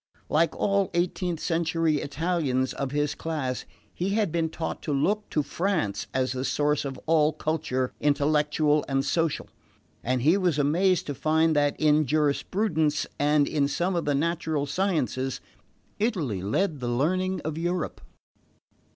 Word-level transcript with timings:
Like 0.29 0.55
all 0.55 0.89
eighteenth 0.95 1.39
century 1.39 1.97
Italians 2.01 2.73
of 2.73 2.89
his 2.89 3.13
class 3.13 3.65
he 3.93 4.09
had 4.15 4.31
been 4.31 4.49
taught 4.49 4.81
to 4.81 4.91
look 4.91 5.29
to 5.29 5.43
France 5.43 6.07
as 6.11 6.31
the 6.31 6.43
source 6.43 6.85
of 6.85 6.97
all 7.05 7.31
culture, 7.33 7.93
intellectual 7.99 8.83
and 8.89 9.05
social; 9.05 9.47
and 10.03 10.23
he 10.23 10.37
was 10.37 10.57
amazed 10.57 11.05
to 11.05 11.13
find 11.13 11.55
that 11.55 11.79
in 11.79 12.07
jurisprudence, 12.07 13.05
and 13.19 13.47
in 13.47 13.67
some 13.67 13.95
of 13.95 14.05
the 14.05 14.15
natural 14.15 14.65
sciences, 14.65 15.39
Italy 15.99 16.41
led 16.41 16.79
the 16.79 16.89
learning 16.89 17.39
of 17.41 17.59
Europe. 17.59 18.01